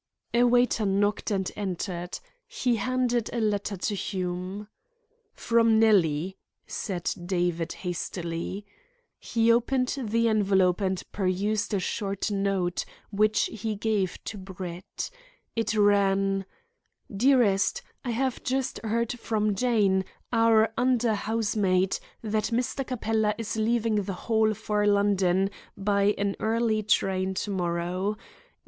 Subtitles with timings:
[0.33, 2.17] A waiter knocked and entered.
[2.47, 4.67] He handed a letter to Hume.
[5.35, 8.65] "From Nellie," said David hastily.
[9.19, 15.11] He opened the envelope and perused a short note, which he gave to Brett.
[15.55, 16.45] It ran:
[17.15, 22.87] "DEAREST, I have just heard from Jane, our under housemaid, that Mr.
[22.87, 28.17] Capella is leaving the Hall for London by an early train to morrow.